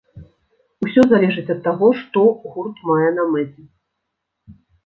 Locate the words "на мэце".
3.19-3.61